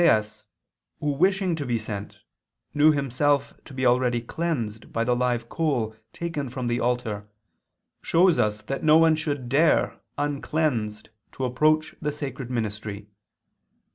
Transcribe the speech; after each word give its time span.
i, 0.01 0.03
7), 0.03 0.09
"Isaias, 0.13 0.47
who 0.99 1.11
wishing 1.11 1.55
to 1.55 1.63
be 1.63 1.77
sent, 1.77 2.21
knew 2.73 2.91
himself 2.91 3.53
to 3.65 3.71
be 3.71 3.85
already 3.85 4.19
cleansed 4.19 4.91
by 4.91 5.03
the 5.03 5.15
live 5.15 5.47
coal 5.47 5.95
taken 6.11 6.49
from 6.49 6.65
the 6.65 6.79
altar, 6.79 7.27
shows 8.01 8.39
us 8.39 8.63
that 8.63 8.83
no 8.83 8.97
one 8.97 9.15
should 9.15 9.47
dare 9.47 10.01
uncleansed 10.17 11.11
to 11.33 11.45
approach 11.45 11.93
the 12.01 12.11
sacred 12.11 12.49
ministry. 12.49 13.09